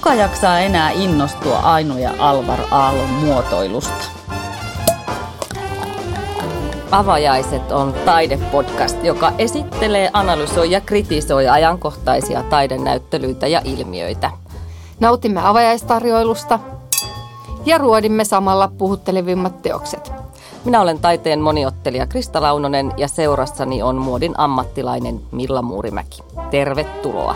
[0.00, 4.04] Kuka jaksaa enää innostua Aino ja Alvar Aallon muotoilusta?
[6.90, 14.30] Avajaiset on taidepodcast, joka esittelee, analysoi ja kritisoi ajankohtaisia taidenäyttelyitä ja ilmiöitä.
[15.00, 16.58] Nautimme avajaistarjoilusta
[17.64, 20.12] ja ruodimme samalla puhuttelevimmat teokset.
[20.64, 26.22] Minä olen taiteen moniottelija Krista Launonen ja seurassani on muodin ammattilainen Milla Muurimäki.
[26.50, 27.34] Tervetuloa!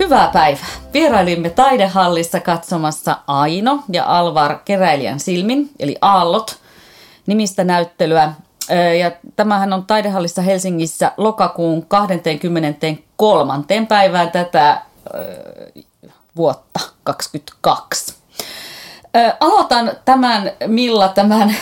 [0.00, 0.66] Hyvää päivää!
[0.92, 6.58] Vierailimme taidehallissa katsomassa Aino ja Alvar keräilijän silmin, eli Aallot,
[7.26, 8.32] nimistä näyttelyä.
[9.00, 13.54] Ja tämähän on taidehallissa Helsingissä lokakuun 23.
[13.88, 14.82] päivään tätä
[16.36, 18.14] vuotta 2022.
[19.40, 21.56] Aloitan tämän, Milla, tämän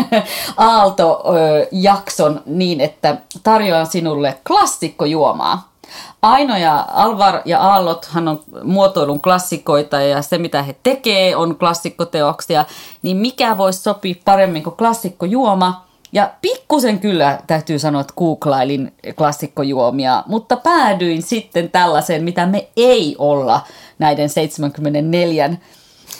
[0.56, 5.73] Aalto-jakson niin, että tarjoan sinulle klassikkojuomaa.
[6.22, 12.64] Aino ja Alvar ja Aallothan on muotoilun klassikoita ja se mitä he tekee on klassikkoteoksia,
[13.02, 15.84] niin mikä voisi sopia paremmin kuin klassikkojuoma?
[16.12, 23.16] Ja pikkusen kyllä täytyy sanoa, että googlailin klassikkojuomia, mutta päädyin sitten tällaiseen, mitä me ei
[23.18, 23.60] olla
[23.98, 25.50] näiden 74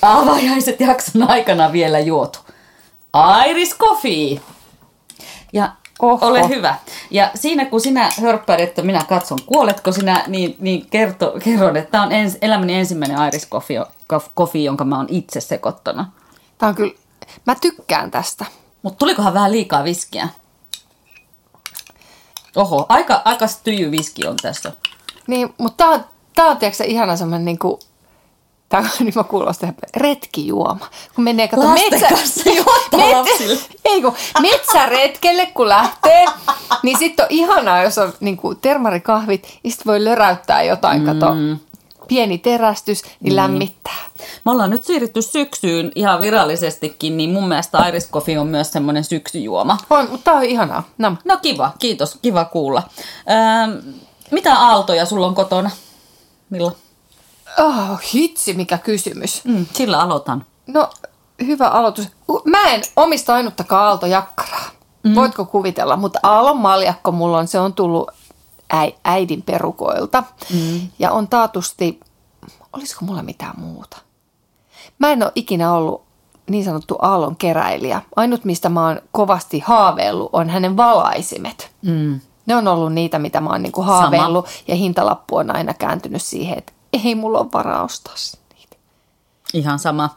[0.02, 2.39] avajaiset jakson aikana vielä juotu.
[3.48, 4.41] Iris Coffee.
[5.52, 5.72] Ja
[6.03, 6.27] Oho.
[6.27, 6.75] ole hyvä.
[7.11, 11.91] Ja siinä kun sinä hörppäät, että minä katson, kuoletko sinä, niin, niin kerto, kerron, että
[11.91, 13.84] tämä on ens, elämäni ensimmäinen Iris Coffee,
[14.36, 16.06] coffee, jonka mä oon itse sekoittanut.
[16.59, 16.95] Tämä on kyllä,
[17.47, 18.45] mä tykkään tästä.
[18.83, 20.28] Mutta tulikohan vähän liikaa viskiä?
[22.56, 24.73] Oho, aika, aika tyjy viski on tässä.
[25.27, 27.81] Niin, mutta tämä on, tää on tiedätkö, ihana semmoinen niin kuin
[28.75, 30.86] Tämä on niin mä kuulostan retkijuoma.
[31.14, 32.08] Kun menee kato metsä...
[32.97, 36.25] metsä ei kun metsäretkelle kun lähtee,
[36.83, 41.06] niin sitten on ihanaa, jos on niin kuin termarikahvit, ja sitten voi löräyttää jotain, mm.
[41.06, 41.34] kato
[42.08, 44.05] pieni terästys, niin, niin lämmittää.
[44.45, 49.05] Me ollaan nyt siirrytty syksyyn ihan virallisestikin, niin mun mielestä Iris Coffee on myös semmoinen
[49.05, 49.79] syksyjuoma.
[49.91, 50.83] On, mutta tämä on ihanaa.
[50.98, 51.17] No.
[51.24, 52.83] no kiva, kiitos, kiva kuulla.
[53.30, 53.92] Öö,
[54.30, 55.70] mitä aaltoja sulla on kotona?
[56.51, 56.73] Milla?
[57.59, 59.45] Oh, hitsi, mikä kysymys.
[59.45, 60.47] Mm, sillä aloitan.
[60.67, 60.91] No,
[61.47, 62.09] hyvä aloitus.
[62.45, 64.70] Mä en omista ainuttakaan aaltojakkaraa.
[65.03, 65.15] Mm.
[65.15, 65.97] Voitko kuvitella?
[65.97, 68.11] Mutta aallon maljakko mulla on, se on tullut
[68.73, 70.25] äi, äidin perukoilta.
[70.55, 70.81] Mm.
[70.98, 72.01] Ja on taatusti,
[72.73, 73.97] olisiko mulla mitään muuta?
[74.98, 76.05] Mä en ole ikinä ollut
[76.51, 78.03] niin sanottu aallon keräilijä.
[78.17, 81.71] Ainut, mistä mä oon kovasti haaveillut, on hänen valaisimet.
[81.83, 82.21] Mm.
[82.47, 84.47] Ne on ollut niitä, mitä mä oon niinku haaveillut.
[84.47, 84.59] Sama.
[84.69, 86.73] Ja hintalappu on aina kääntynyt siihen, että
[87.05, 88.14] ei mulla ole varaa ostaa
[88.55, 88.77] niitä.
[89.55, 90.16] Ihan sama.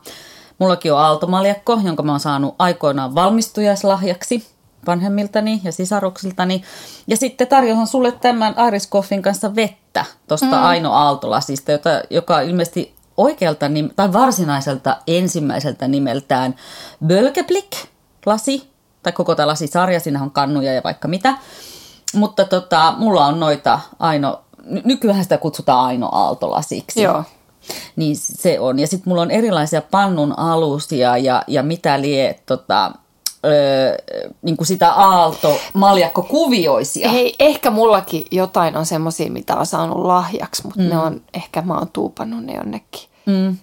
[0.59, 4.47] Mullakin on aaltomaljakko, jonka mä oon saanut aikoinaan valmistujaislahjaksi
[4.87, 6.63] vanhemmiltani ja sisaruksiltani.
[7.07, 10.63] Ja sitten tarjoan sulle tämän Iris Coffin kanssa vettä tuosta mm.
[10.63, 13.65] Aino Aaltolasista, jota, joka ilmeisesti oikealta
[13.95, 16.55] tai varsinaiselta ensimmäiseltä nimeltään
[17.05, 17.71] Bölkeblick
[18.25, 18.69] lasi,
[19.03, 21.37] tai koko tämä lasisarja, siinä on kannuja ja vaikka mitä.
[22.13, 24.41] Mutta tota, mulla on noita Aino
[24.83, 27.01] nykyään sitä kutsutaan Aino Aaltolasiksi.
[27.01, 27.23] Joo.
[27.95, 28.79] Niin se on.
[28.79, 32.91] Ja sitten mulla on erilaisia pannun alusia ja, ja mitä lie tota,
[33.45, 33.97] öö,
[34.41, 37.09] niin kuin sitä aalto maljakko kuvioisia.
[37.09, 40.89] Hei, ehkä mullakin jotain on semmoisia, mitä on saanut lahjaksi, mutta mm.
[40.89, 43.57] ne on, ehkä mä oon tuupannut ne jonnekin mm.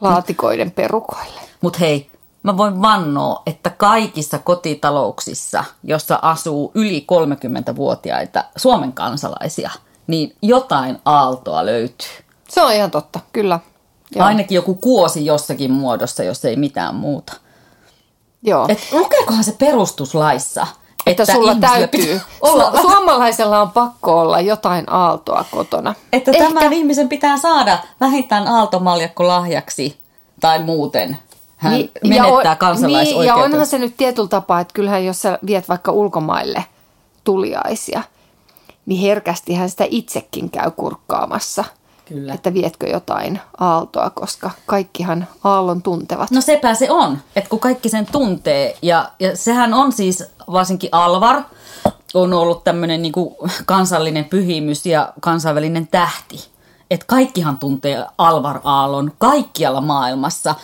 [0.00, 1.40] laatikoiden perukoille.
[1.60, 2.10] Mutta hei,
[2.42, 9.70] mä voin vannoa, että kaikissa kotitalouksissa, jossa asuu yli 30-vuotiaita Suomen kansalaisia–
[10.06, 12.08] niin jotain aaltoa löytyy.
[12.48, 13.60] Se on ihan totta, kyllä.
[14.14, 14.26] Joo.
[14.26, 17.32] Ainakin joku kuosi jossakin muodossa, jos ei mitään muuta.
[18.42, 18.66] Joo.
[18.68, 20.66] Et lukeekohan se perustuslaissa?
[21.06, 22.20] Että, että sulla täytyy.
[22.40, 25.94] Olla, suomalaisella on pakko olla jotain aaltoa kotona.
[26.12, 26.44] Että Ehkä...
[26.44, 29.98] tämän ihmisen pitää saada vähintään aaltomaljakko lahjaksi
[30.40, 31.18] tai muuten
[31.56, 33.34] hän niin, menettää ja kansalaisoikeutensa.
[33.34, 36.64] Niin, ja onhan se nyt tietyllä tapaa, että kyllähän jos sä viet vaikka ulkomaille
[37.24, 38.02] tuliaisia–
[38.86, 41.64] niin herkästi hän sitä itsekin käy kurkkaamassa.
[42.04, 42.34] Kyllä.
[42.34, 46.30] Että vietkö jotain aaltoa, koska kaikkihan aallon tuntevat.
[46.30, 48.78] No sepä se on, että kun kaikki sen tuntee.
[48.82, 51.42] Ja, ja sehän on siis varsinkin Alvar,
[52.14, 53.12] on ollut tämmöinen niin
[53.66, 56.48] kansallinen pyhimys ja kansainvälinen tähti.
[56.90, 60.54] Että kaikkihan tuntee Alvar Aallon kaikkialla maailmassa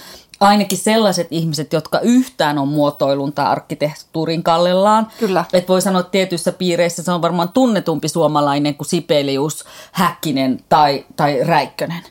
[0.41, 5.07] ainakin sellaiset ihmiset, jotka yhtään on muotoilun tai arkkitehtuurin kallellaan.
[5.19, 5.45] Kyllä.
[5.53, 11.05] Et voi sanoa, että tietyissä piireissä se on varmaan tunnetumpi suomalainen kuin Sipelius, Häkkinen tai,
[11.17, 12.03] tai Räikkönen.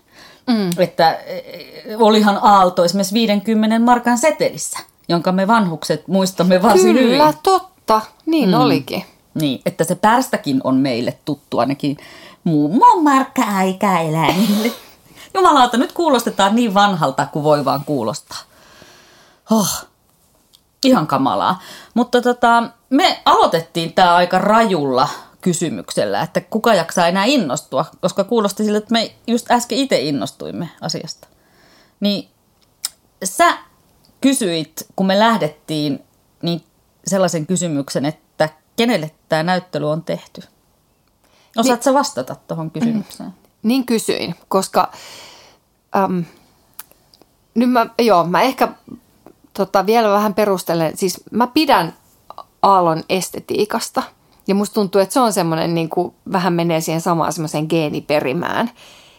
[0.48, 0.70] Mm.
[0.78, 1.42] Että e,
[1.98, 4.80] olihan Aalto esimerkiksi 50 markan setelissä,
[5.10, 7.12] jonka me vanhukset muistamme varsin Kyllä, hyvin.
[7.12, 8.02] Kyllä, totta.
[8.26, 8.56] Niin mm.
[8.56, 9.04] olikin.
[9.34, 11.98] Niin, että se pärstäkin on meille tuttu ainakin
[12.44, 14.72] muun markka aika eläimille.
[15.34, 18.38] Jumalauta, nyt kuulostetaan niin vanhalta kuin voi vaan kuulostaa.
[19.52, 19.88] Oh,
[20.84, 21.62] ihan kamalaa.
[21.94, 25.10] Mutta tota, me aloitettiin tämä aika rajulla
[25.42, 30.70] kysymyksellä, että kuka jaksaa enää innostua, koska kuulosti siltä, että me just äsken itse innostuimme
[30.82, 31.28] asiasta.
[32.00, 32.30] Niin
[33.24, 33.58] sä
[34.22, 36.04] kysyit, kun me lähdettiin,
[36.42, 36.64] niin
[37.08, 40.42] sellaisen kysymyksen, että kenelle tämä näyttely on tehty?
[41.58, 43.34] Osaatko sä vastata tuohon kysymykseen?
[43.64, 44.92] Niin kysyin, koska
[45.96, 46.26] äm,
[47.56, 48.68] nyt mä, joo, mä ehkä
[49.54, 50.98] tota, vielä vähän perustelen.
[50.98, 51.94] Siis mä pidän
[52.62, 54.04] Aallon estetiikasta–
[54.50, 58.72] ja musta tuntuu, että se on semmoinen, niin kuin, vähän menee siihen samaan semmoiseen geeniperimään,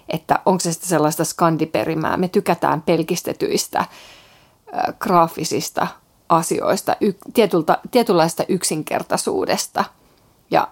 [0.08, 2.16] että onko se sitten sellaista skandiperimää.
[2.16, 3.88] Me tykätään pelkistetyistä äh,
[4.98, 5.87] graafisista
[6.28, 9.84] asioista, y, tietulta, tietynlaista yksinkertaisuudesta
[10.50, 10.69] ja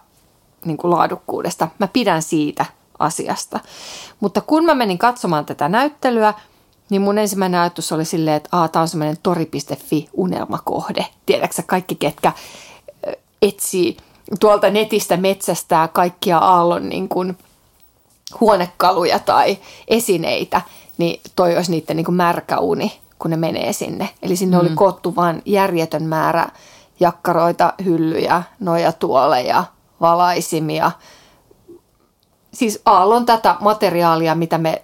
[0.65, 1.69] niin kuin laadukkuudesta.
[1.79, 2.67] Mä pidän siitä
[2.99, 3.61] asiasta.
[4.21, 6.35] Mutta kun mä menin katsomaan tätä näyttelyä,
[6.91, 11.07] niin mun ensimmäinen ajatus oli silleen, että tämä on semmoinen tori.fi unelmakohde.
[11.27, 12.33] Tiedätkö kaikki, ketkä
[13.43, 13.97] etsii
[14.41, 17.39] tuolta netistä metsästää kaikkia aallon niin kuin
[18.41, 19.59] huonekaluja tai
[19.89, 20.61] esineitä,
[20.99, 24.09] niin toi olisi niiden niin kuin märkä uni, kun ne menee sinne.
[24.23, 24.61] Eli sinne mm.
[24.61, 26.47] oli koottu vain järjetön määrä
[27.01, 29.65] jakkaroita, hyllyjä, nojatuoleja,
[30.01, 30.91] valaisimia.
[32.53, 34.83] Siis aallon tätä materiaalia, mitä me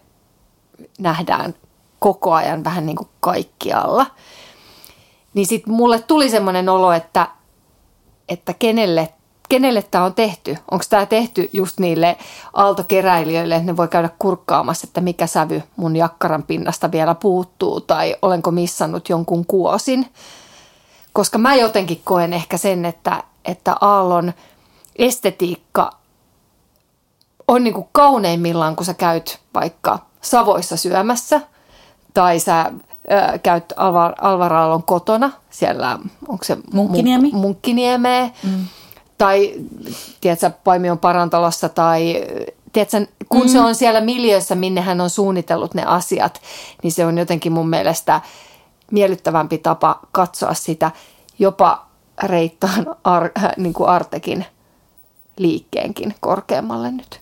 [0.98, 1.54] nähdään
[1.98, 4.06] koko ajan vähän niin kuin kaikkialla.
[5.34, 7.28] Niin sitten mulle tuli semmoinen olo, että,
[8.28, 9.08] että kenelle
[9.48, 10.56] kenelle tämä on tehty?
[10.70, 12.16] Onko tämä tehty just niille
[12.52, 18.16] aaltokeräilijöille, että ne voi käydä kurkkaamassa, että mikä sävy mun jakkaran pinnasta vielä puuttuu tai
[18.22, 20.06] olenko missannut jonkun kuosin?
[21.12, 24.32] Koska mä jotenkin koen ehkä sen, että, että aallon
[24.96, 25.90] estetiikka
[27.48, 31.40] on niin kuin kauneimmillaan, kun sä käyt vaikka Savoissa syömässä
[32.14, 32.72] tai sä
[33.34, 35.98] ö, käyt Alvar, Alvar Aallon kotona, siellä
[36.28, 37.30] onko se Munkkiniemi?
[37.32, 38.30] Munkkiniemeä.
[38.42, 38.66] Mm
[39.18, 39.54] tai
[40.20, 42.24] tiedätkö, Paimion parantalossa tai
[42.72, 43.48] tiedätkö, kun mm.
[43.48, 46.40] se on siellä miljöissä, minne hän on suunnitellut ne asiat,
[46.82, 48.20] niin se on jotenkin mun mielestä
[48.90, 50.90] miellyttävämpi tapa katsoa sitä
[51.38, 51.86] jopa
[52.22, 54.46] reittaan ar, äh, niin kuin Artekin
[55.36, 57.20] liikkeenkin korkeammalle nyt.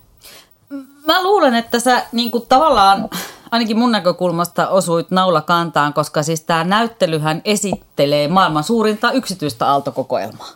[1.07, 3.09] Mä luulen, että sä niin kuin tavallaan
[3.51, 10.49] ainakin mun näkökulmasta osuit naula kantaan, koska siis tämä näyttelyhän esittelee maailman suurinta yksityistä aaltokokoelmaa.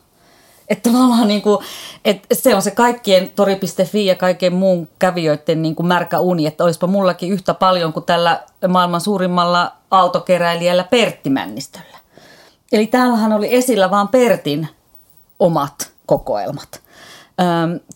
[0.69, 1.57] Että tavallaan niin kuin,
[2.05, 6.63] että se on se kaikkien tori.fi ja kaiken muun kävijöiden niin kuin märkä uni, että
[6.63, 11.97] olisipa mullakin yhtä paljon kuin tällä maailman suurimmalla aaltokeräilijällä Pertti Männistöllä.
[12.71, 14.67] Eli täällähän oli esillä vaan Pertin
[15.39, 16.86] omat kokoelmat.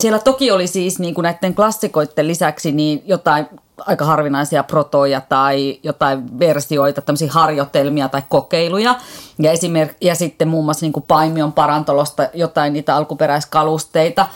[0.00, 3.46] Siellä toki oli siis niin kuin näiden klassikoiden lisäksi niin jotain
[3.86, 8.94] aika harvinaisia protoja tai jotain versioita, tämmöisiä harjoitelmia tai kokeiluja.
[9.38, 14.26] Ja, esimerk- ja sitten muun muassa niin kuin Paimion parantolosta jotain niitä alkuperäiskalusteita.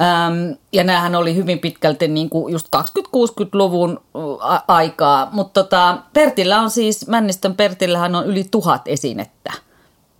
[0.00, 4.00] Öm, ja näähän oli hyvin pitkälti niin kuin just 20-60-luvun
[4.40, 5.28] a- aikaa.
[5.32, 9.52] Mutta tota, Pertillä on siis, Männistön Pertillähän on yli tuhat esinettä.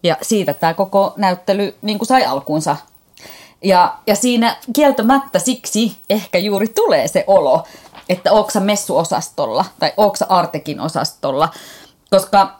[0.03, 2.77] Ja siitä tämä koko näyttely niin kuin sai alkuunsa
[3.63, 7.65] ja, ja siinä kieltämättä siksi ehkä juuri tulee se olo,
[8.09, 11.49] että onko messuosastolla tai onko Artekin osastolla,
[12.11, 12.59] koska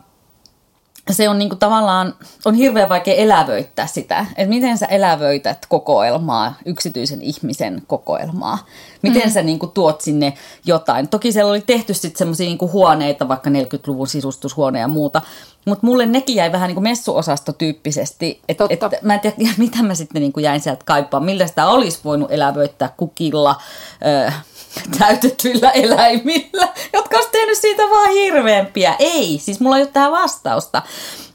[1.11, 7.23] se on niinku tavallaan, on hirveän vaikea elävöittää sitä, että miten sä elävöität kokoelmaa, yksityisen
[7.23, 8.59] ihmisen kokoelmaa.
[9.09, 9.33] Miten mm.
[9.33, 10.35] sä niinku tuot sinne
[10.65, 11.09] jotain.
[11.09, 15.23] Toki siellä oli tehty sitten semmoisia niinku huoneita, vaikka 40-luvun sisustushuone ja muuta,
[15.67, 18.41] mutta mulle nekin jäi vähän niinku messuosastotyyppisesti.
[18.49, 22.01] Että et, mä en tiedä, mitä mä sitten niinku jäin sieltä kaipaan, millä sitä olisi
[22.05, 23.61] voinut elävöittää kukilla,
[24.07, 24.33] ö,
[24.99, 28.97] täytetyillä eläimillä, jotka olisi tehnyt siitä vaan hirveämpiä.
[28.99, 30.83] Ei, siis mulla ei ole tähän vastausta.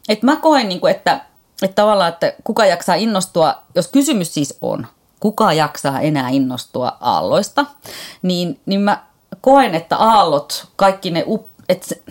[0.10, 1.22] Et mä koen, niin kuin, että,
[1.62, 4.88] että tavallaan, että kuka jaksaa innostua, jos kysymys siis on,
[5.22, 7.66] kuka jaksaa enää innostua aalloista,
[8.22, 9.04] niin, niin mä
[9.42, 12.04] koen, että aallot, kaikki ne, up, että se,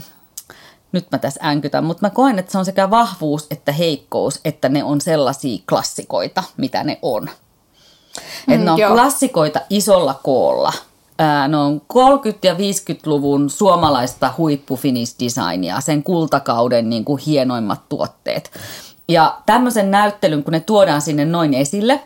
[0.92, 4.68] nyt mä tässä änkytän, mutta mä koen, että se on sekä vahvuus että heikkous, että
[4.68, 7.28] ne on sellaisia klassikoita, mitä ne on.
[8.48, 8.92] Että mm, ne on joo.
[8.92, 10.72] klassikoita isolla koolla–
[11.48, 18.50] ne on 30- ja 50-luvun suomalaista huippufinisdesignia, sen kultakauden niin kuin hienoimmat tuotteet.
[19.08, 22.00] Ja tämmöisen näyttelyn, kun ne tuodaan sinne noin esille,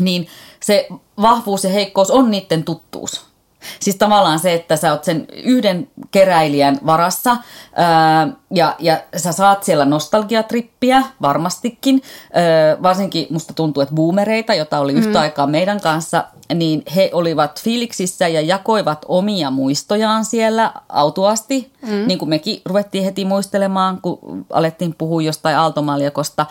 [0.00, 0.28] niin
[0.60, 0.88] se
[1.22, 3.34] vahvuus ja heikkous on niiden tuttuus.
[3.80, 7.36] Siis tavallaan se, että sä oot sen yhden keräilijän varassa
[7.74, 12.02] ää, ja, ja sä saat siellä nostalgiatrippiä varmastikin.
[12.32, 15.20] Ää, varsinkin musta tuntuu, että boomereita, jota oli yhtä mm.
[15.20, 16.24] aikaa meidän kanssa,
[16.54, 21.72] niin he olivat fiiliksissä ja jakoivat omia muistojaan siellä autuasti.
[21.82, 22.06] Mm.
[22.06, 26.46] Niin kuin mekin ruvettiin heti muistelemaan, kun alettiin puhua jostain aaltomaljakosta.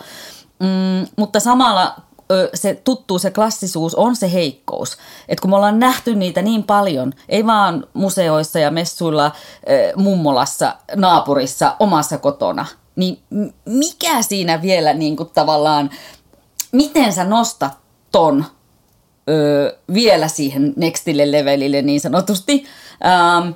[0.58, 1.94] Mm, mutta samalla
[2.54, 4.96] se tuttu, se klassisuus on se heikkous.
[5.28, 9.32] Et kun me ollaan nähty niitä niin paljon, ei vaan museoissa ja messuilla,
[9.96, 12.66] mummolassa, naapurissa, omassa kotona,
[12.96, 13.18] niin
[13.64, 15.90] mikä siinä vielä niin kuin tavallaan,
[16.72, 17.78] miten sä nostat
[18.12, 18.44] ton
[19.28, 22.64] ö, vielä siihen nextille levelille niin sanotusti.
[23.06, 23.48] Ähm,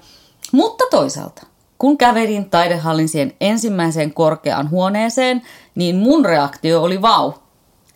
[0.52, 1.46] mutta toisaalta,
[1.78, 5.42] kun kävelin taidehallin siihen ensimmäiseen korkeaan huoneeseen,
[5.74, 7.32] niin mun reaktio oli vau,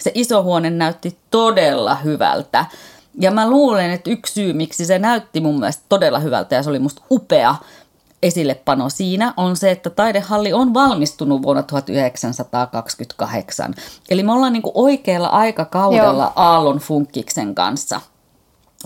[0.03, 2.67] se iso huone näytti todella hyvältä.
[3.21, 6.71] Ja mä luulen, että yksi syy, miksi se näytti mun mielestä todella hyvältä ja se
[6.71, 7.55] oli musta upea
[8.23, 13.75] esillepano siinä, on se, että taidehalli on valmistunut vuonna 1928.
[14.11, 16.33] Eli me ollaan niinku oikealla aikakaudella Joo.
[16.37, 18.01] Aallon funkkiksen kanssa–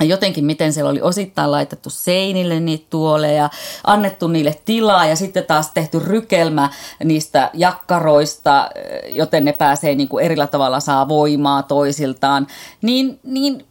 [0.05, 3.51] jotenkin miten siellä oli osittain laitettu seinille niitä tuoleja,
[3.85, 6.71] annettu niille tilaa ja sitten taas tehty rykelmä
[7.05, 8.71] niistä jakkaroista,
[9.09, 12.47] joten ne pääsee niin kuin erillä tavalla saa voimaa toisiltaan,
[12.83, 13.67] niin, niin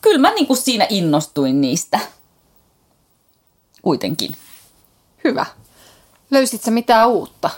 [0.00, 2.00] kyllä mä niin kuin siinä innostuin niistä
[3.82, 4.36] kuitenkin.
[5.24, 5.46] Hyvä.
[6.30, 7.50] Löysitkö mitään uutta?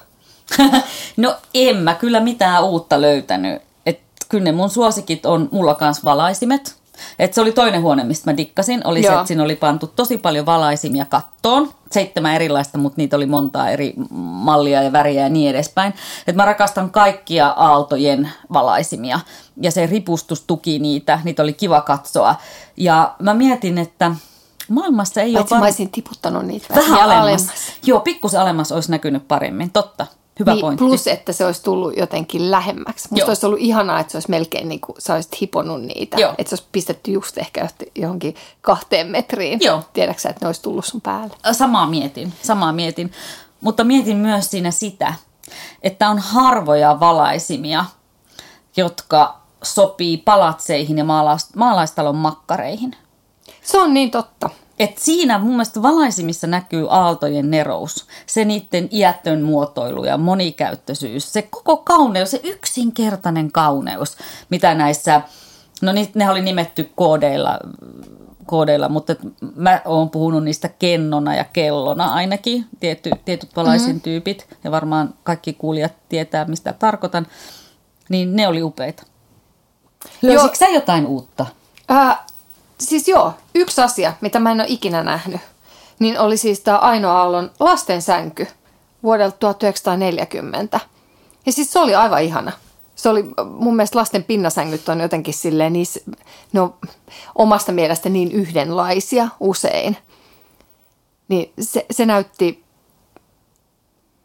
[1.17, 3.63] no en mä kyllä mitään uutta löytänyt.
[3.87, 6.78] Et kyllä ne mun suosikit on mulla kanssa valaisimet–
[7.19, 9.13] et se oli toinen huone, mistä mä dikkasin, oli Joo.
[9.13, 11.73] se, että siinä oli pantu tosi paljon valaisimia kattoon.
[11.91, 15.95] Seitsemän erilaista, mutta niitä oli montaa eri mallia ja väriä ja niin edespäin.
[16.27, 19.21] Et mä rakastan kaikkia aaltojen valaisimia
[19.61, 22.35] ja se ripustus tuki niitä, niitä oli kiva katsoa.
[22.77, 24.15] Ja mä mietin, että
[24.69, 25.59] maailmassa ei Paitsi ole...
[25.59, 25.65] Var...
[25.65, 27.23] mä olisin tiputtanut niitä vähän alemmas.
[27.23, 27.51] alemmas.
[27.87, 30.07] Joo, pikkusen alemmas olisi näkynyt paremmin, totta.
[30.39, 30.85] Hyvä niin, pointti.
[30.85, 33.09] Plus, että se olisi tullut jotenkin lähemmäksi.
[33.11, 33.29] Musta Joo.
[33.29, 36.17] olisi ollut ihanaa, että se olisi melkein niin kuin sä olisit hiponut niitä.
[36.21, 36.35] Joo.
[36.39, 39.59] Että se olisi pistetty just ehkä johonkin kahteen metriin.
[39.63, 39.83] Joo.
[39.93, 41.37] Tiedätkö että ne olisi tullut sun päälle?
[41.53, 43.13] Samaa mietin, samaa mietin.
[43.61, 45.15] Mutta mietin myös siinä sitä,
[45.83, 47.85] että on harvoja valaisimia,
[48.77, 51.05] jotka sopii palatseihin ja
[51.57, 52.97] maalaistalon makkareihin.
[53.63, 54.51] Se on niin totta.
[54.79, 61.43] Et siinä mun mielestä valaisimissa näkyy aaltojen nerous, se niiden iättön muotoilu ja monikäyttöisyys, se
[61.43, 64.17] koko kauneus, se yksinkertainen kauneus,
[64.51, 65.23] mitä näissä,
[65.83, 67.59] no ne oli nimetty koodeilla,
[68.47, 69.15] koodeilla mutta
[69.57, 74.01] mä oon puhunut niistä kennona ja kellona ainakin, Tietty, tietyt valaisin mm-hmm.
[74.01, 77.27] tyypit, ja varmaan kaikki kuulijat tietää, mistä tarkoitan,
[78.09, 79.03] niin ne oli upeita.
[80.23, 81.47] Löysitkö sä jotain uutta?
[81.91, 82.19] Äh,
[82.81, 85.41] siis joo, yksi asia, mitä mä en ole ikinä nähnyt,
[85.99, 88.47] niin oli siis tämä Aino Aallon lastensänky
[89.03, 90.81] vuodelta 1940.
[91.47, 92.53] Ja siis se oli aivan ihana.
[92.95, 96.01] Se oli mun mielestä lasten pinnasängyt on jotenkin silleen, niissä,
[96.53, 96.75] ne on
[97.35, 99.97] omasta mielestä niin yhdenlaisia usein.
[101.29, 102.65] Niin se, se näytti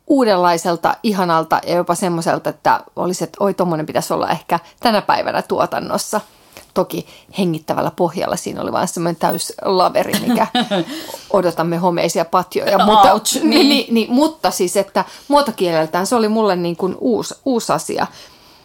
[0.08, 5.42] uudenlaiselta, ihanalta ja jopa semmoiselta, että olisi, että oi, tommonen pitäisi olla ehkä tänä päivänä
[5.42, 6.22] tuotannossa–
[6.74, 10.48] Toki hengittävällä pohjalla siinä oli vain semmoinen täys laveri, mikä
[11.30, 12.86] odotamme homeisia patjoja.
[12.86, 13.50] mutta, Ouch, niin.
[13.50, 18.08] Niin, niin, niin, mutta siis, että muotokieleltään se oli mulle niin kuin uusi, uusi asia.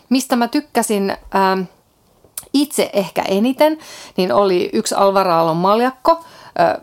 [0.08, 1.60] Mistä mä tykkäsin ähm,
[2.52, 3.78] itse ehkä eniten,
[4.16, 6.24] niin oli yksi Alvaraalon maljakko
[6.60, 6.74] äh,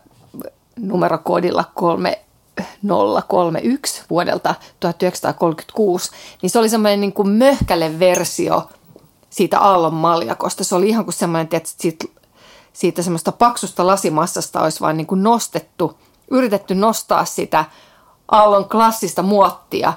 [0.80, 8.70] numerokoodilla 3031 vuodelta 1936, niin se oli semmoinen niin kuin möhkäle versio
[9.36, 10.64] siitä aallon maljakosta.
[10.64, 12.06] Se oli ihan kuin semmoinen, että siitä,
[12.74, 15.98] siitä semmoista paksusta lasimassasta olisi vain niin kuin nostettu,
[16.32, 17.66] yritetty nostaa sitä
[18.32, 19.94] aallon klassista muottia,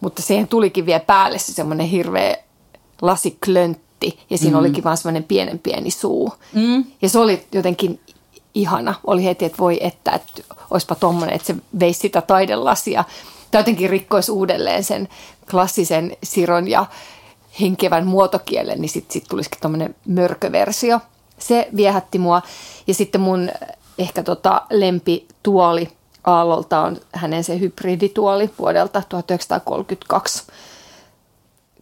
[0.00, 2.36] mutta siihen tulikin vielä päälle se semmoinen hirveä
[3.02, 4.60] lasiklöntti ja siinä mm.
[4.60, 6.32] olikin vaan semmoinen pienen pieni suu.
[6.52, 6.84] Mm.
[7.02, 8.00] Ja se oli jotenkin
[8.54, 8.94] ihana.
[9.06, 13.04] Oli heti, että voi että, että olisipa tommonen, että se veisi sitä taidelasia.
[13.50, 15.08] Tai jotenkin rikkoisi uudelleen sen
[15.50, 16.86] klassisen siron ja
[17.60, 21.00] henkevän muotokielen, niin sitten sit tulisikin tuommoinen mörköversio.
[21.38, 22.42] Se viehätti mua.
[22.86, 23.50] Ja sitten mun
[23.98, 25.88] ehkä tota lempituoli
[26.24, 30.42] Aallolta on hänen se hybridituoli vuodelta 1932.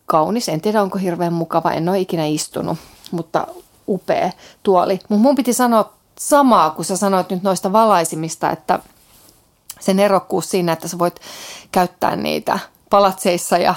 [0.06, 2.78] Kaunis, en tiedä onko hirveän mukava, en ole ikinä istunut,
[3.10, 3.46] mutta
[3.88, 4.30] upea
[4.62, 5.00] tuoli.
[5.08, 8.78] Mutta mun piti sanoa samaa, kun sä sanoit nyt noista valaisimista, että
[9.80, 11.20] sen erokkuus siinä, että sä voit
[11.72, 12.58] käyttää niitä
[12.90, 13.74] palatseissa ja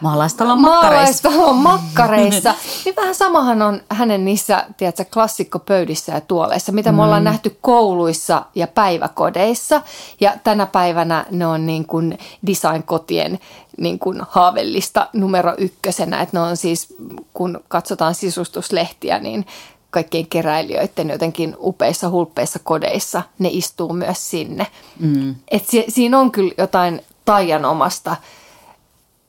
[0.00, 1.28] Maalaistalon makkareissa.
[1.28, 2.54] Maalaistalon makkareissa.
[2.84, 6.98] niin vähän samahan on hänen niissä, tiedätkö, klassikkopöydissä ja tuoleissa, mitä me mm.
[6.98, 9.82] ollaan nähty kouluissa ja päiväkodeissa.
[10.20, 13.38] Ja tänä päivänä ne on niin kuin design-kotien
[13.78, 16.20] niin kuin haavellista numero ykkösenä.
[16.20, 16.94] Että ne on siis,
[17.34, 19.46] kun katsotaan sisustuslehtiä, niin
[19.90, 24.66] kaikkien keräilijöiden jotenkin upeissa, hulppeissa kodeissa, ne istuu myös sinne.
[24.98, 25.34] Mm.
[25.50, 28.16] Et si- siinä on kyllä jotain taianomasta,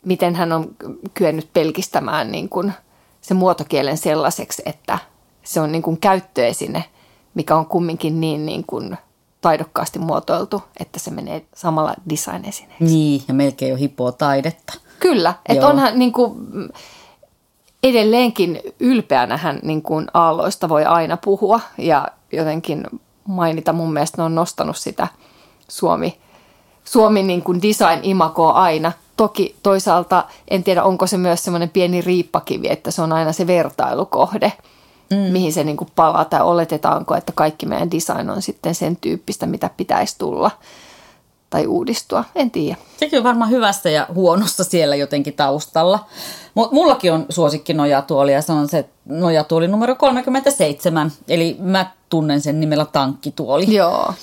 [0.06, 0.76] miten hän on
[1.14, 2.74] kyennyt pelkistämään niin kuin
[3.22, 5.00] se muotokielen sellaiseksi, että
[5.44, 6.84] se on niin kuin käyttöesine,
[7.34, 8.98] mikä on kumminkin niin, niin kuin
[9.42, 12.86] taidokkaasti muotoiltu, että se menee samalla design-esineeksi.
[12.86, 14.74] Niin, ja melkein jo hipoo taidetta.
[15.00, 16.34] Kyllä, että onhan niin kuin,
[17.84, 22.88] edelleenkin ylpeänä hän niin kuin aalloista voi aina puhua ja jotenkin
[23.28, 23.74] mainita.
[23.74, 25.08] Mun mielestä ne on nostanut sitä
[25.68, 26.20] Suomi,
[26.84, 28.92] Suomi niin kuin design-imagoa aina.
[29.22, 33.48] Toki toisaalta en tiedä, onko se myös semmoinen pieni riippakivi, että se on aina se
[33.48, 34.54] vertailukohde,
[35.12, 35.18] mm.
[35.18, 39.46] mihin se niin kuin palaa tai oletetaanko, että kaikki meidän design on sitten sen tyyppistä,
[39.46, 40.52] mitä pitäisi tulla
[41.50, 42.24] tai uudistua.
[42.36, 42.76] En tiedä.
[42.98, 46.06] Sekin on varmaan hyvässä ja huonossa siellä jotenkin taustalla.
[46.56, 51.12] Mutta mullakin on suosikki nojatuoli ja se on se nojatuoli numero 37.
[51.28, 53.76] Eli mä tunnen sen nimellä tankkituoli.
[53.76, 54.14] Joo.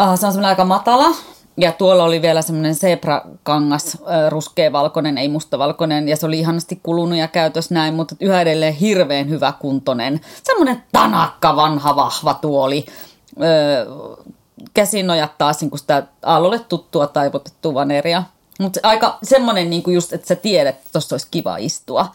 [0.00, 1.06] Uh, se on semmoinen aika matala.
[1.56, 7.28] Ja tuolla oli vielä semmoinen zebra-kangas, ruskeavalkoinen, ei mustavalkoinen, ja se oli ihanasti kulunut ja
[7.28, 10.20] käytös näin, mutta yhä edelleen hirveän hyvä kuntonen.
[10.42, 12.84] Semmoinen tanakka, vanha, vahva tuoli.
[13.42, 13.86] Öö,
[14.74, 18.22] käsin nojat taas niin sitä aallolle tuttua taivutettua vaneria.
[18.60, 22.14] Mutta aika semmoinen niin just, että sä tiedät, että tuossa olisi kiva istua.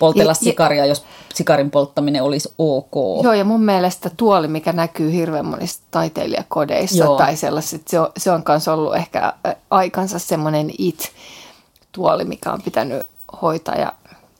[0.00, 1.04] Poltella ja, sikaria, jos
[1.34, 2.94] sikarin polttaminen olisi ok.
[3.22, 7.16] Joo, ja mun mielestä tuoli, mikä näkyy hirveän monissa taiteilijakodeissa Joo.
[7.16, 9.32] tai sellaiset, se on, se on kanssa ollut ehkä
[9.70, 13.06] aikansa semmoinen it-tuoli, mikä on pitänyt
[13.42, 13.92] hoitaa ja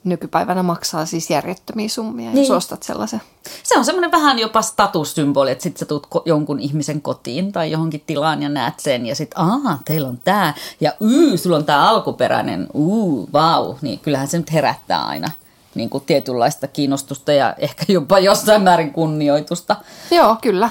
[0.04, 2.42] nykypäivänä maksaa siis järjettömiä summia, niin.
[2.42, 3.22] jos ostat sellaisen.
[3.62, 8.02] Se on semmoinen vähän jopa statussymboli, että sitten sä tulet jonkun ihmisen kotiin tai johonkin
[8.06, 11.88] tilaan ja näet sen ja sitten, aah, teillä on tämä ja yy, sulla on tämä
[11.88, 15.30] alkuperäinen, uu, vau, niin kyllähän se nyt herättää aina
[15.74, 19.76] niin kuin tietynlaista kiinnostusta ja ehkä jopa jossain määrin kunnioitusta.
[20.10, 20.70] Joo, kyllä.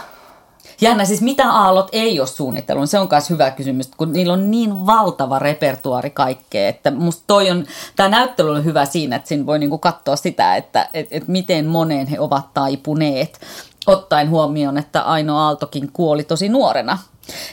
[0.81, 4.51] Jännä, siis mitä aallot ei ole suunnitellut, se on myös hyvä kysymys, kun niillä on
[4.51, 9.45] niin valtava repertuari kaikkea, että musta toi on, tämä näyttely on hyvä siinä, että siinä
[9.45, 13.39] voi niinku katsoa sitä, että et, et miten moneen he ovat taipuneet,
[13.87, 16.97] ottaen huomioon, että Aino Aaltokin kuoli tosi nuorena.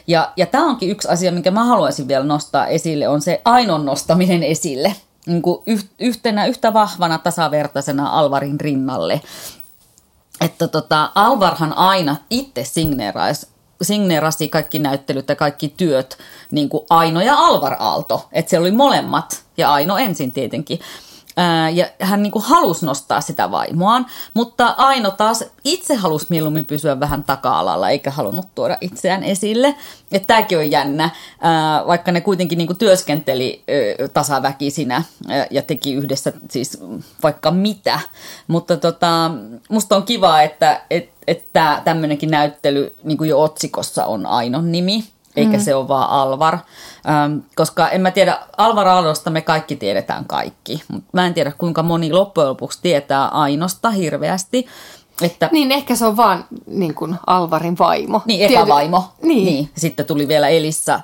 [0.07, 3.85] Ja, ja tämä onkin yksi asia, minkä mä haluaisin vielä nostaa esille, on se Ainon
[3.85, 4.94] nostaminen esille
[5.27, 5.62] niin kuin
[5.99, 9.21] yhtenä yhtä vahvana tasavertaisena Alvarin rinnalle
[10.41, 13.47] että tota, Alvarhan aina itse signeeraisi
[13.83, 16.19] signeerasi kaikki näyttelyt ja kaikki työt
[16.51, 18.29] niin kuin Aino ja Alvar Aalto.
[18.33, 20.81] Että siellä oli molemmat ja Aino ensin tietenkin
[21.75, 27.01] ja hän niin kuin halusi nostaa sitä vaimoaan, mutta Aino taas itse halusi mieluummin pysyä
[27.01, 29.75] vähän taka-alalla, eikä halunnut tuoda itseään esille.
[30.12, 31.11] Että tämäkin on jännä,
[31.87, 33.64] vaikka ne kuitenkin niin kuin työskenteli
[34.14, 35.03] tasaväkisinä
[35.51, 36.79] ja teki yhdessä siis
[37.22, 38.01] vaikka mitä.
[38.46, 39.31] Mutta tota,
[39.68, 40.81] musta on kiva, että
[41.27, 45.05] että tämmöinenkin näyttely niin kuin jo otsikossa on Ainon nimi
[45.37, 45.62] eikä mm.
[45.62, 46.59] se ole vaan Alvar.
[47.09, 51.53] Ähm, koska en mä tiedä, Alvar Aallosta me kaikki tiedetään kaikki, mutta mä en tiedä
[51.59, 54.66] kuinka moni loppujen lopuksi tietää Ainosta hirveästi.
[55.22, 58.22] Että, niin ehkä se on vaan niin kuin Alvarin vaimo.
[58.25, 59.01] Niin, epävaimo.
[59.01, 59.44] Tiety, niin.
[59.44, 59.70] niin.
[59.77, 61.03] Sitten tuli vielä Elissa äh,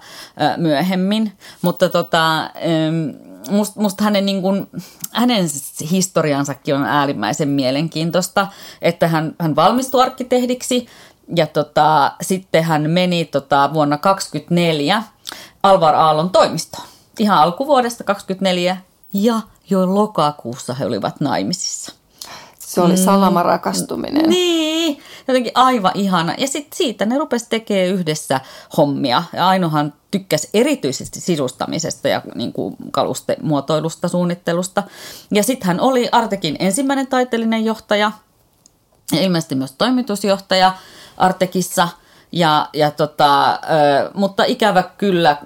[0.57, 1.33] myöhemmin.
[1.63, 4.67] Mutta tota, ähm, musta must hänen, niin kuin,
[5.13, 5.47] hänen
[5.91, 8.47] historiansakin on äärimmäisen mielenkiintoista,
[8.83, 10.87] että hän, hän valmistui arkkitehdiksi
[11.37, 15.03] ja tota, sitten hän meni tota, vuonna 2024
[15.63, 16.87] Alvar Aallon toimistoon.
[17.19, 18.77] Ihan alkuvuodesta 2024
[19.13, 21.93] ja jo lokakuussa he olivat naimisissa.
[22.59, 23.05] Se oli mm.
[23.05, 24.31] salamarakastuminen.
[24.31, 26.35] Niin, jotenkin aivan ihana.
[26.39, 28.41] Ja sitten siitä ne rupesi tekemään yhdessä
[28.77, 29.23] hommia.
[29.33, 34.83] Ja Ainohan tykkäsi erityisesti sisustamisesta ja niin kuin kalustemuotoilusta, suunnittelusta.
[35.31, 38.13] Ja sitten hän oli Artekin ensimmäinen taiteellinen johtaja
[39.13, 40.73] ja ilmeisesti myös toimitusjohtaja.
[41.23, 41.89] Artekissa.
[42.33, 43.61] Ja, ja tota,
[44.15, 45.37] mutta ikävä kyllä,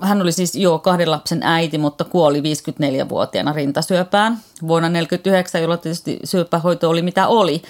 [0.00, 4.32] hän oli siis jo kahden lapsen äiti, mutta kuoli 54-vuotiaana rintasyöpään
[4.68, 7.62] vuonna 1949, jolloin tietysti syöpähoito oli mitä oli.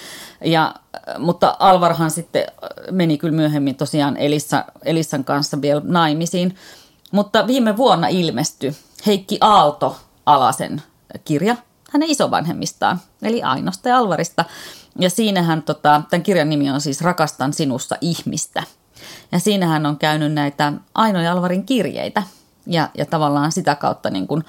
[0.45, 0.75] Ja,
[1.19, 2.47] mutta Alvarhan sitten
[2.91, 6.57] meni kyllä myöhemmin tosiaan Elissa, Elissan kanssa vielä naimisiin.
[7.11, 10.83] Mutta viime vuonna ilmestyi Heikki Aalto Alasen
[11.25, 11.57] kirja
[11.91, 14.45] hänen isovanhemmistaan, eli Ainosta ja Alvarista–
[14.99, 18.63] ja siinähän, tota, tämän kirjan nimi on siis Rakastan sinussa ihmistä.
[19.33, 22.23] Ja siinähän on käynyt näitä Aino Alvarin kirjeitä.
[22.67, 24.45] Ja, ja tavallaan sitä kautta niin kuin,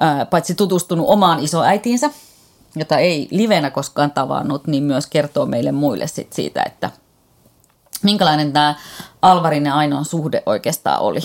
[0.00, 2.10] ää, paitsi tutustunut omaan isoäitiinsä,
[2.76, 6.90] jota ei livenä koskaan tavannut, niin myös kertoo meille muille sit siitä, että
[8.02, 8.74] minkälainen tämä
[9.22, 11.20] Alvarin ja Ainoan suhde oikeastaan oli.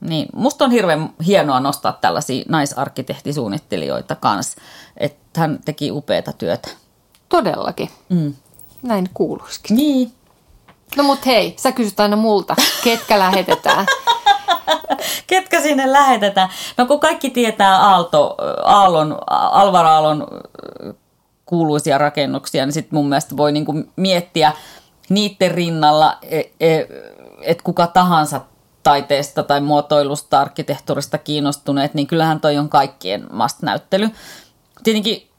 [0.00, 4.60] Niin, musta on hirveän hienoa nostaa tällaisia naisarkkitehtisuunnittelijoita kanssa,
[4.96, 6.68] että hän teki upeata työtä.
[7.34, 7.90] Todellakin.
[8.08, 8.34] Mm.
[8.82, 9.76] Näin kuuluisikin.
[9.76, 10.12] Niin.
[10.96, 13.86] No mut hei, sä kysyt aina multa, ketkä lähetetään.
[15.26, 16.48] Ketkä sinne lähetetään?
[16.76, 20.26] No kun kaikki tietää Aalto, Aallon, Alvar Aallon
[21.46, 24.52] kuuluisia rakennuksia, niin sitten mun mielestä voi niinku miettiä
[25.08, 26.42] niiden rinnalla, e,
[27.42, 28.40] että kuka tahansa
[28.82, 34.10] taiteesta tai muotoilusta, arkkitehtuurista kiinnostuneet, niin kyllähän toi on kaikkien must-näyttely.
[34.84, 35.33] Tietenkin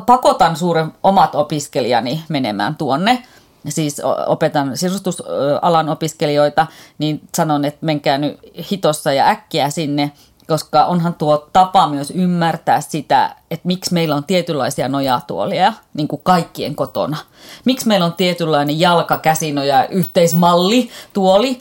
[0.00, 3.22] pakotan suuren omat opiskelijani menemään tuonne.
[3.68, 6.66] Siis opetan sisustusalan opiskelijoita,
[6.98, 8.38] niin sanon, että menkää nyt
[8.70, 10.12] hitossa ja äkkiä sinne,
[10.46, 16.20] koska onhan tuo tapa myös ymmärtää sitä, että miksi meillä on tietynlaisia nojatuolia, niin kuin
[16.24, 17.16] kaikkien kotona.
[17.64, 21.60] Miksi meillä on tietynlainen jalka, käsinoja, yhteismalli, tuoli,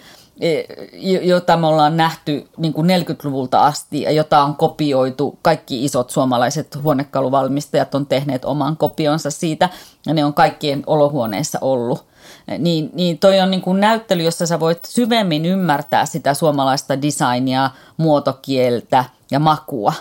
[1.21, 5.39] jota me ollaan nähty niin kuin 40-luvulta asti ja jota on kopioitu.
[5.41, 9.69] Kaikki isot suomalaiset huonekaluvalmistajat on tehneet oman kopionsa siitä
[10.05, 12.05] ja ne on kaikkien olohuoneissa ollut.
[12.47, 17.01] E, niin, niin toi on niin kuin näyttely, jossa sä voit syvemmin ymmärtää sitä suomalaista
[17.01, 19.93] designia, muotokieltä ja makua.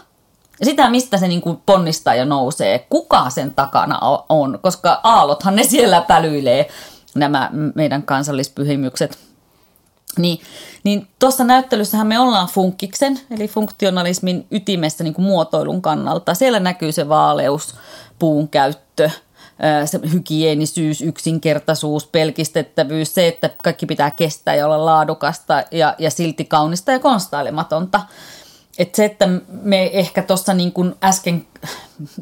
[0.62, 3.98] Sitä, mistä se niin kuin ponnistaa ja nousee, kuka sen takana
[4.28, 6.68] on, koska aallothan ne siellä pälyilee,
[7.14, 9.18] nämä meidän kansallispyhimykset–
[10.18, 10.40] niin,
[10.84, 16.34] niin tuossa näyttelyssähän me ollaan funkiksen, eli funktionalismin ytimessä niin kuin muotoilun kannalta.
[16.34, 17.74] Siellä näkyy se vaaleus,
[18.18, 19.10] puun käyttö,
[19.84, 26.44] se hygienisyys, yksinkertaisuus, pelkistettävyys, se, että kaikki pitää kestää ja olla laadukasta ja, ja silti
[26.44, 28.00] kaunista ja konstailematonta.
[28.78, 29.28] Että se, että
[29.62, 31.46] me ehkä tuossa niin kuin äsken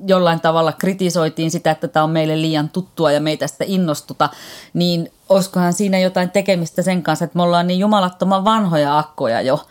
[0.06, 4.28] jollain tavalla kritisoitiin sitä, että tämä on meille liian tuttua ja meitä sitä innostuta,
[4.74, 9.66] niin olisikohan siinä jotain tekemistä sen kanssa, että me ollaan niin jumalattoman vanhoja akkoja jo,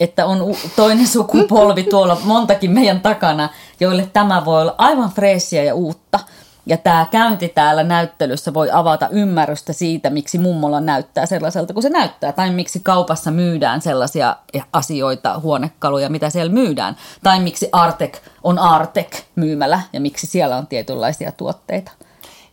[0.00, 3.48] että on toinen sukupolvi tuolla montakin meidän takana,
[3.80, 6.20] joille tämä voi olla aivan freessiä ja uutta–
[6.66, 11.88] ja tämä käynti täällä näyttelyssä voi avata ymmärrystä siitä, miksi mummola näyttää sellaiselta kuin se
[11.88, 12.32] näyttää.
[12.32, 14.36] Tai miksi kaupassa myydään sellaisia
[14.72, 16.96] asioita, huonekaluja, mitä siellä myydään.
[17.22, 21.90] Tai miksi Artek on Artek myymälä ja miksi siellä on tietynlaisia tuotteita.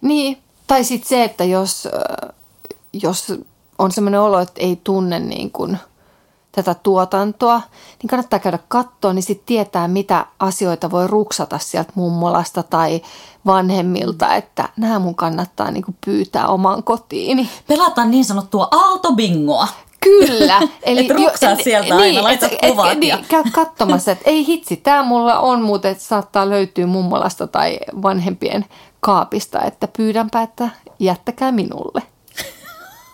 [0.02, 1.88] Niin, tai sitten se, että jos,
[2.94, 3.34] jos
[3.78, 5.78] on sellainen olo, että ei tunne niin kuin–
[6.56, 7.62] tätä tuotantoa,
[8.02, 13.02] niin kannattaa käydä kattoon, niin sitten tietää, mitä asioita voi ruksata sieltä mummolasta tai
[13.46, 17.50] vanhemmilta, että nämä mun kannattaa niin kuin pyytää omaan kotiini.
[17.68, 19.68] Pelataan niin sanottua autobingoa.
[20.00, 20.62] Kyllä.
[20.84, 22.40] Eli et ruksaa sieltä niin, aina, et,
[22.70, 22.92] kuvat.
[22.92, 23.16] Et, ja...
[23.16, 27.80] niin, käy katsomassa, että ei hitsi, tämä mulla on, mutta että saattaa löytyä mummolasta tai
[28.02, 28.66] vanhempien
[29.00, 32.13] kaapista, että pyydänpä, että jättäkää minulle.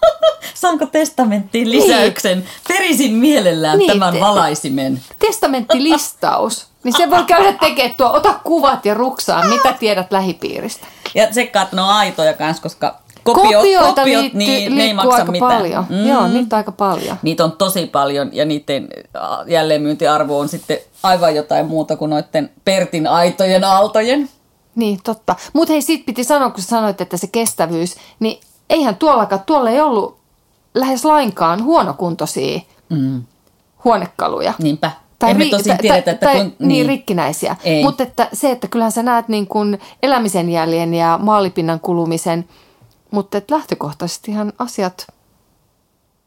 [0.53, 2.37] Saanko testamenttiin lisäyksen?
[2.37, 2.49] Niin.
[2.67, 5.01] Perisin mielellään niin, tämän te- valaisimen.
[5.19, 6.67] Testamenttilistaus.
[6.83, 10.87] Niin se voi käydä tekemään tuo, ota kuvat ja ruksaa, mitä tiedät lähipiiristä.
[11.15, 15.15] Ja tsekkaat ne on aitoja kanssa, koska kopio, Kopioita kopiot, liitty, niin ne ei maksa
[15.15, 15.51] aika mitään.
[15.51, 15.85] paljon.
[15.89, 16.07] Mm.
[16.07, 17.17] Joo, niitä aika paljon.
[17.21, 18.87] Niitä on tosi paljon ja niiden
[19.47, 24.29] jälleenmyyntiarvo on sitten aivan jotain muuta kuin noiden Pertin aitojen aaltojen.
[24.75, 25.35] Niin, totta.
[25.53, 29.81] Mutta hei, sit piti sanoa, kun sanoit, että se kestävyys, niin eihän tuollakaan, tuolla ei
[29.81, 30.17] ollut
[30.73, 33.23] lähes lainkaan huonokuntoisia mm.
[33.83, 34.53] huonekaluja.
[34.59, 34.91] Niinpä.
[35.19, 36.67] Tai Emme tosi tiedetä, että tai, kun, niin.
[36.67, 37.55] niin rikkinäisiä.
[37.83, 42.45] Mutta että se, että kyllähän sä näet niin kuin elämisen jäljen ja maalipinnan kulumisen,
[43.11, 45.07] mutta että lähtökohtaisestihan asiat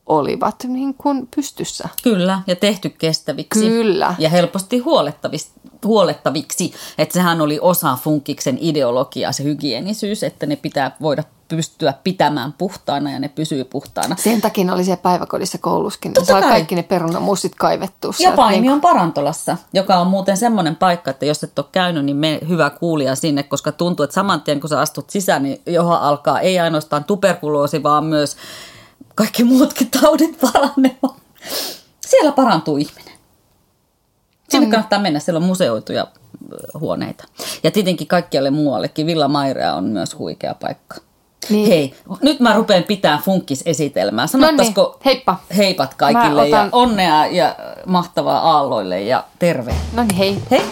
[0.06, 1.88] olivat niin kuin pystyssä.
[2.02, 3.60] Kyllä, ja tehty kestäviksi.
[3.60, 4.14] Kyllä.
[4.18, 5.50] Ja helposti huolettaviksi,
[5.84, 6.72] huolettaviksi.
[6.98, 11.24] Että sehän oli osa funkiksen ideologiaa, se hygienisyys, että ne pitää voida
[11.56, 14.16] pystyä pitämään puhtaana ja ne pysyy puhtaana.
[14.18, 16.12] Sen takia oli siellä päiväkodissa kouluskin.
[16.12, 16.50] Totta saa kai.
[16.50, 18.12] kaikki ne perunamussit kaivettua.
[18.18, 18.72] Ja Paimi niin...
[18.72, 22.70] on Parantolassa, joka on muuten semmoinen paikka, että jos et ole käynyt, niin me hyvä
[22.70, 26.58] kuulija sinne, koska tuntuu, että saman tien kun sä astut sisään, niin johon alkaa ei
[26.58, 28.36] ainoastaan tuberkuloosi, vaan myös
[29.14, 31.20] kaikki muutkin taudit paranemaan.
[32.00, 33.14] Siellä parantuu ihminen.
[34.48, 34.70] Sinne mm.
[34.70, 36.06] kannattaa mennä, siellä on museoituja
[36.80, 37.24] huoneita.
[37.62, 39.06] Ja tietenkin kaikkialle muuallekin.
[39.06, 40.96] Villa Mairea on myös huikea paikka.
[41.50, 41.68] Niin.
[41.68, 44.26] Hei, nyt mä rupean pitää funkisesitelmää.
[44.26, 45.36] Sanottaisiko no niin, heippa.
[45.56, 46.50] heipat kaikille otan...
[46.50, 49.74] ja onnea ja mahtavaa aalloille ja terve.
[49.92, 50.42] No niin, hei.
[50.50, 50.62] Hei.